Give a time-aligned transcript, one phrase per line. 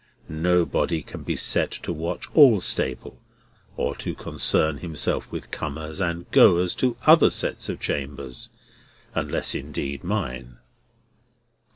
[0.27, 3.21] Nobody can be set to watch all Staple,
[3.77, 8.49] or to concern himself with comers and goers to other sets of chambers:
[9.13, 10.57] unless, indeed, mine."